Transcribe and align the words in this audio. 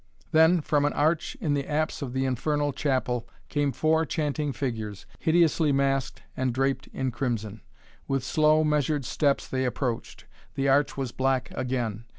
Then, 0.31 0.61
from 0.61 0.85
an 0.85 0.93
arch 0.93 1.37
in 1.39 1.53
the 1.53 1.67
apse 1.69 2.01
of 2.01 2.11
the 2.11 2.25
infernal 2.25 2.73
chapel, 2.73 3.29
came 3.49 3.71
four 3.71 4.03
chanting 4.03 4.51
figures, 4.51 5.05
hideously 5.19 5.71
masked 5.71 6.23
and 6.35 6.51
draped 6.51 6.87
in 6.87 7.11
crimson. 7.11 7.61
With 8.07 8.23
slow, 8.23 8.63
measured 8.63 9.05
steps 9.05 9.47
they 9.47 9.63
approached. 9.63 10.25
The 10.55 10.67
arch 10.67 10.97
was 10.97 11.11
black 11.11 11.51
again. 11.51 12.05